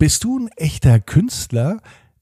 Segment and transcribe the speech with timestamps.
[0.00, 1.76] Bist du ein echter Künstler?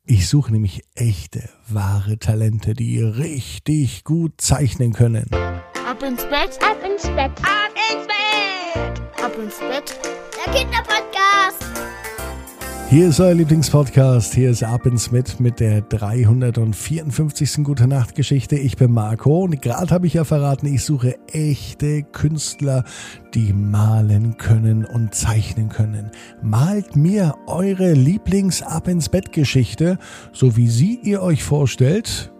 [0.05, 5.31] Ich suche nämlich echte, wahre Talente, die richtig gut zeichnen können.
[5.33, 9.97] Ab ins Bett, ab ins Bett, ab ins Bett, ab ins Bett.
[10.45, 11.88] Der Kinderpodcast.
[12.91, 14.33] Hier ist euer Lieblingspodcast.
[14.33, 17.63] Hier ist Ab ins Mit mit der 354.
[17.63, 18.57] Gute Nacht Geschichte.
[18.57, 22.85] Ich bin Marco und gerade habe ich ja verraten, ich suche echte Künstler,
[23.35, 26.13] die malen können und zeichnen können.
[26.41, 29.99] Malt mir eure Lieblings Ab ins Bett Geschichte,
[30.33, 32.33] so wie sie ihr euch vorstellt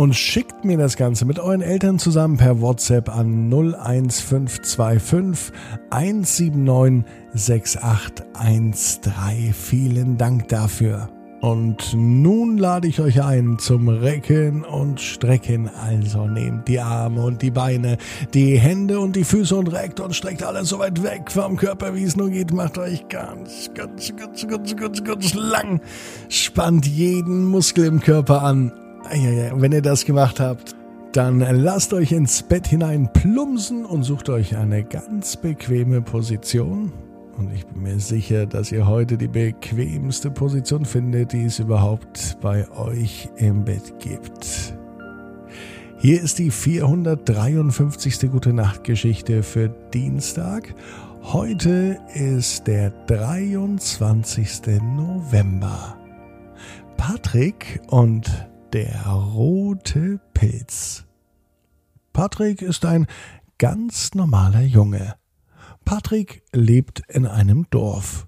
[0.00, 5.52] und schickt mir das Ganze mit euren Eltern zusammen per WhatsApp an 01525
[5.90, 7.04] 179
[7.34, 9.52] 6813.
[9.52, 11.10] Vielen Dank dafür.
[11.42, 15.68] Und nun lade ich euch ein zum Recken und Strecken.
[15.68, 17.98] Also nehmt die Arme und die Beine,
[18.32, 21.94] die Hände und die Füße und reckt und streckt alles so weit weg vom Körper,
[21.94, 22.54] wie es nur geht.
[22.54, 25.82] Macht euch ganz, ganz, ganz, ganz, ganz, ganz lang.
[26.30, 28.72] Spannt jeden Muskel im Körper an
[29.04, 30.74] wenn ihr das gemacht habt,
[31.12, 36.92] dann lasst euch ins Bett hinein plumpsen und sucht euch eine ganz bequeme Position.
[37.36, 42.36] Und ich bin mir sicher, dass ihr heute die bequemste Position findet, die es überhaupt
[42.40, 44.74] bei euch im Bett gibt.
[45.98, 48.30] Hier ist die 453.
[48.30, 50.74] Gute Nacht Geschichte für Dienstag.
[51.22, 54.80] Heute ist der 23.
[54.96, 55.96] November.
[56.96, 61.04] Patrick und der rote Pilz.
[62.12, 63.06] Patrick ist ein
[63.58, 65.16] ganz normaler Junge.
[65.84, 68.26] Patrick lebt in einem Dorf.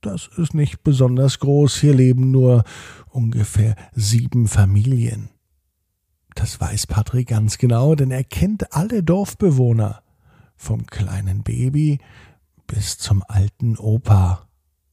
[0.00, 2.64] Das ist nicht besonders groß, hier leben nur
[3.08, 5.30] ungefähr sieben Familien.
[6.34, 10.02] Das weiß Patrick ganz genau, denn er kennt alle Dorfbewohner,
[10.54, 11.98] vom kleinen Baby
[12.66, 14.48] bis zum alten Opa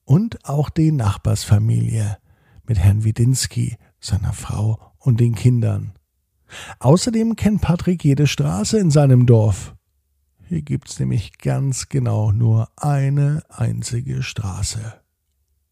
[0.05, 2.17] und auch die Nachbarsfamilie
[2.67, 5.93] mit Herrn Widinski, seiner Frau und den Kindern.
[6.79, 9.75] Außerdem kennt Patrick jede Straße in seinem Dorf.
[10.47, 14.93] Hier gibt's nämlich ganz genau nur eine einzige Straße.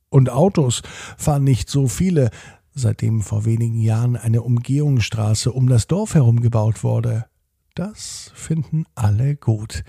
[0.09, 0.81] Und Autos
[1.17, 2.31] fahren nicht so viele,
[2.73, 7.25] seitdem vor wenigen Jahren eine Umgehungsstraße um das Dorf herum gebaut wurde.
[7.75, 9.83] Das finden alle gut.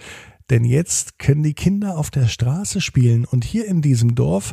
[0.51, 4.53] Denn jetzt können die Kinder auf der Straße spielen und hier in diesem Dorf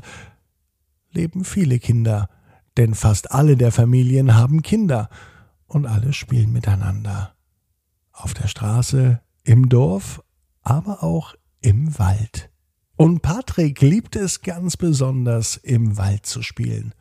[1.12, 2.30] leben viele Kinder,
[2.80, 5.10] denn fast alle der Familien haben Kinder
[5.68, 7.36] und alle spielen miteinander.
[8.14, 10.24] Auf der Straße, im Dorf,
[10.62, 12.50] aber auch im Wald.
[12.96, 16.96] Und Patrick liebt es ganz besonders, im Wald zu spielen.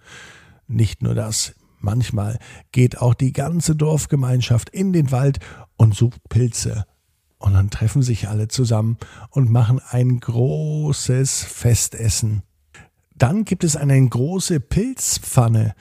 [0.67, 2.41] Nicht nur das, manchmal
[2.73, 5.39] geht auch die ganze Dorfgemeinschaft in den Wald
[5.77, 6.87] und sucht Pilze.
[7.39, 8.99] Und dann treffen sich alle zusammen
[9.31, 12.43] und machen ein großes Festessen.
[13.19, 15.75] Dann gibt es eine große Pilzpfanne.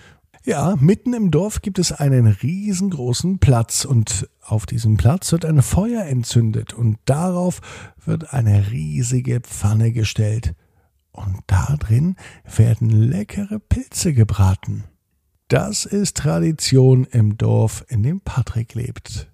[0.44, 5.62] Ja, mitten im Dorf gibt es einen riesengroßen Platz und auf diesem Platz wird ein
[5.62, 7.59] Feuer entzündet und darauf
[8.03, 10.56] wird eine riesige Pfanne gestellt.
[11.12, 12.16] Und da drin
[12.56, 14.86] werden leckere Pilze gebraten.
[15.48, 19.31] Das ist Tradition im Dorf, in dem Patrick lebt.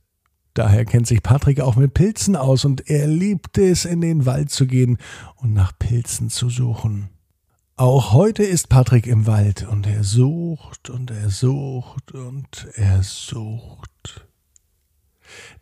[0.55, 4.51] Daher kennt sich Patrick auch mit Pilzen aus und er liebt es, in den Wald
[4.51, 4.97] zu gehen
[5.35, 7.12] und nach Pilzen zu suchen.
[7.75, 14.27] Auch heute ist Patrick im Wald und er sucht und er sucht und er sucht.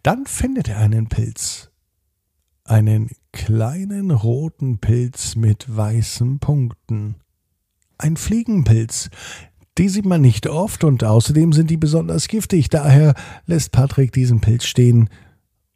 [0.03, 1.71] Dann findet er einen Pilz.
[2.65, 7.15] Einen kleinen roten Pilz mit weißen Punkten.
[7.97, 9.09] Ein Fliegenpilz.
[9.77, 12.67] Die sieht man nicht oft und außerdem sind die besonders giftig.
[12.67, 13.13] Daher
[13.45, 15.09] lässt Patrick diesen Pilz stehen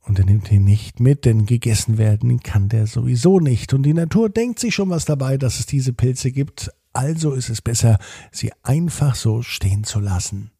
[0.07, 3.73] und er nimmt ihn nicht mit, denn gegessen werden kann der sowieso nicht.
[3.73, 6.71] Und die Natur denkt sich schon was dabei, dass es diese Pilze gibt.
[6.93, 7.97] Also ist es besser,
[8.31, 10.51] sie einfach so stehen zu lassen.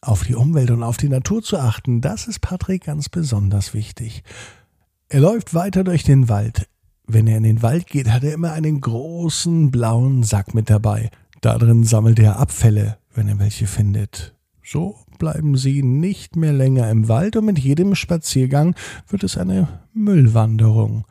[0.00, 4.22] Auf die Umwelt und auf die Natur zu achten, das ist Patrick ganz besonders wichtig.
[5.08, 6.68] Er läuft weiter durch den Wald.
[7.06, 11.10] Wenn er in den Wald geht, hat er immer einen großen blauen Sack mit dabei.
[11.42, 14.34] Da drin sammelt er Abfälle, wenn er welche findet.
[14.64, 18.74] So bleiben sie nicht mehr länger im Wald und mit jedem Spaziergang
[19.08, 21.04] wird es eine Müllwanderung.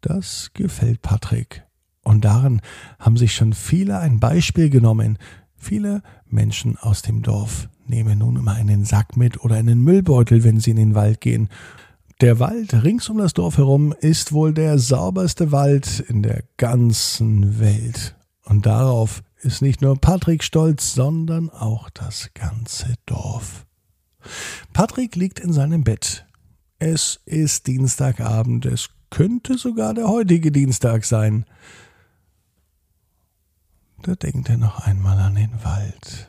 [0.00, 1.62] Das gefällt Patrick.
[2.02, 2.60] Und daran
[3.00, 5.18] haben sich schon viele ein Beispiel genommen.
[5.56, 10.60] Viele Menschen aus dem Dorf nehmen nun immer einen Sack mit oder einen Müllbeutel, wenn
[10.60, 11.48] sie in den Wald gehen.
[12.20, 17.60] Der Wald rings um das Dorf herum ist wohl der sauberste Wald in der ganzen
[17.60, 18.14] Welt.
[18.44, 23.66] Und darauf ist nicht nur Patrick stolz, sondern auch das ganze Dorf.
[24.72, 26.26] Patrick liegt in seinem Bett.
[26.78, 31.46] Es ist Dienstagabend, es könnte sogar der heutige Dienstag sein.
[34.02, 36.28] Da denkt er noch einmal an den Wald.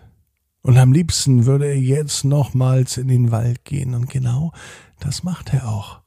[0.61, 3.93] Und am liebsten würde er jetzt nochmals in den Wald gehen.
[3.93, 4.51] Und genau
[4.99, 6.01] das macht er auch.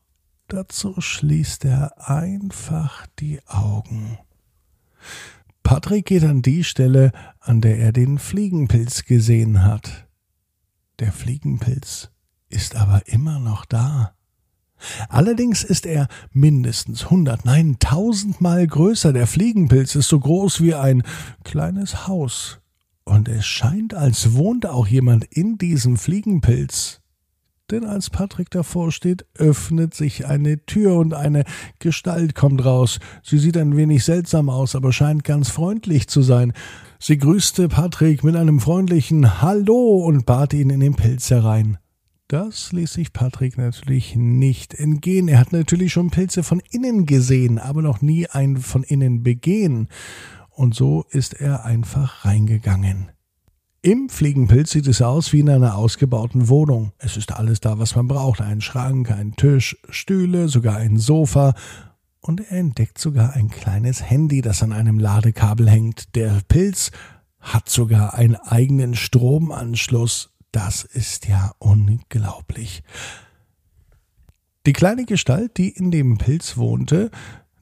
[0.49, 4.19] Dazu schließt er einfach die Augen.
[5.81, 10.07] Patrick geht an die Stelle, an der er den Fliegenpilz gesehen hat.
[10.99, 12.11] Der Fliegenpilz
[12.51, 14.13] ist aber immer noch da.
[15.09, 19.15] Allerdings ist er mindestens hundert, nein tausendmal größer.
[19.15, 21.03] Der Fliegenpilz ist so groß wie ein
[21.45, 22.61] kleines Haus.
[23.05, 27.00] Und es scheint, als wohnt auch jemand in diesem Fliegenpilz.
[27.71, 31.45] Denn als Patrick davor steht, öffnet sich eine Tür und eine
[31.79, 32.99] Gestalt kommt raus.
[33.23, 36.53] Sie sieht ein wenig seltsam aus, aber scheint ganz freundlich zu sein.
[36.99, 41.79] Sie grüßte Patrick mit einem freundlichen Hallo und bat ihn in den Pilz herein.
[42.27, 45.27] Das ließ sich Patrick natürlich nicht entgehen.
[45.27, 49.89] Er hat natürlich schon Pilze von innen gesehen, aber noch nie einen von innen begehen.
[50.51, 53.11] Und so ist er einfach reingegangen.
[53.83, 56.93] Im Fliegenpilz sieht es aus wie in einer ausgebauten Wohnung.
[56.99, 58.43] Es ist alles da, was man braucht.
[58.43, 61.55] Ein Schrank, ein Tisch, Stühle, sogar ein Sofa.
[62.21, 66.15] Und er entdeckt sogar ein kleines Handy, das an einem Ladekabel hängt.
[66.15, 66.91] Der Pilz
[67.39, 70.29] hat sogar einen eigenen Stromanschluss.
[70.53, 72.83] Das ist ja unglaublich.
[74.67, 77.11] Die kleine Gestalt, die in dem Pilz wohnte,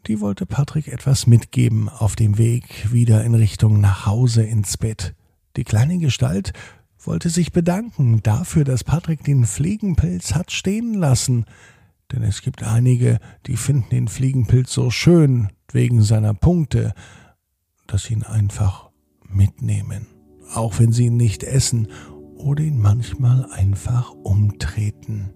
[0.08, 5.14] die wollte Patrick etwas mitgeben auf dem Weg wieder in Richtung nach Hause ins Bett.
[5.56, 6.52] Die kleine Gestalt
[6.98, 11.46] wollte sich bedanken dafür, dass Patrick den Fliegenpilz hat stehen lassen.
[12.12, 16.94] Denn es gibt einige, die finden den Fliegenpilz so schön wegen seiner Punkte,
[17.86, 18.90] dass sie ihn einfach
[19.28, 20.06] mitnehmen,
[20.54, 21.88] auch wenn sie ihn nicht essen
[22.36, 25.32] oder ihn manchmal einfach umtreten.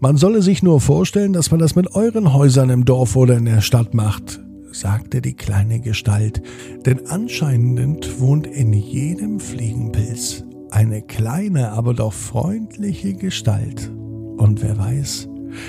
[0.00, 3.44] Man solle sich nur vorstellen, dass man das mit euren Häusern im Dorf oder in
[3.44, 4.40] der Stadt macht,
[4.74, 6.42] sagte die kleine Gestalt,
[6.84, 13.90] denn anscheinend wohnt in jedem Fliegenpilz eine kleine, aber doch freundliche Gestalt.
[14.36, 15.28] Und wer weiß,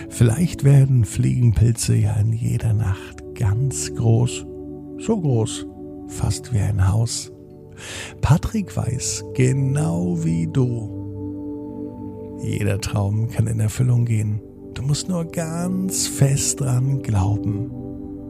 [0.09, 4.45] vielleicht werden Fliegenpilze ja in jeder Nacht ganz groß,
[4.97, 5.67] so groß,
[6.07, 7.31] fast wie ein Haus.
[8.21, 11.05] Patrick weiß, genau wie du,
[12.41, 14.41] jeder Traum kann in Erfüllung gehen.
[14.73, 17.84] Du musst nur ganz fest dran glauben.